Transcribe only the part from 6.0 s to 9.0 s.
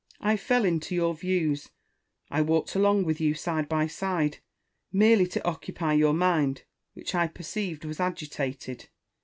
mind, which I perceived was agitated.